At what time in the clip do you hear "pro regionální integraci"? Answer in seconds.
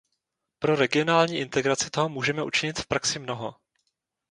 0.59-1.89